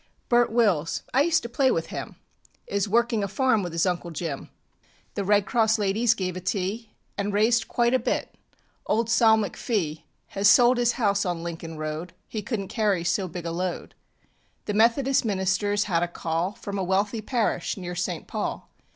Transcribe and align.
Bert 0.29 0.51
Wills 0.51 1.03
I 1.13 1.21
used 1.21 1.43
to 1.43 1.47
play 1.47 1.69
with 1.69 1.91
him 1.93 2.15
Is 2.65 2.89
working 2.89 3.23
a 3.23 3.27
farm 3.27 3.61
with 3.61 3.71
his 3.71 3.85
Uncle 3.85 4.09
Jim. 4.09 4.49
The 5.13 5.23
Red 5.23 5.45
Cross 5.45 5.77
ladies 5.77 6.15
gave 6.15 6.35
a 6.35 6.39
tea, 6.41 6.89
And 7.19 7.31
raised 7.31 7.67
quite 7.67 7.93
a 7.93 7.99
bit. 7.99 8.33
Old 8.87 9.11
Sol 9.11 9.37
MacPhee 9.37 10.01
Has 10.29 10.47
sold 10.47 10.77
his 10.79 10.93
house 10.93 11.23
on 11.23 11.43
Lincoln 11.43 11.77
Road 11.77 12.13
He 12.27 12.41
couldnŌĆÖt 12.41 12.69
carry 12.69 13.03
so 13.03 13.27
big 13.27 13.45
a 13.45 13.51
load. 13.51 13.93
The 14.65 14.73
methodist 14.73 15.23
ministerŌĆÖs 15.23 15.83
had 15.83 16.01
a 16.01 16.07
call 16.07 16.53
From 16.53 16.79
a 16.79 16.83
wealthy 16.83 17.21
parish 17.21 17.77
near 17.77 17.93
St. 17.93 18.25
Paul. 18.25 18.71